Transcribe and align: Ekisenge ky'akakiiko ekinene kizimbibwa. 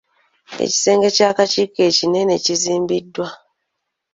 Ekisenge 0.65 1.09
ky'akakiiko 1.15 1.79
ekinene 1.89 2.35
kizimbibwa. 2.45 3.27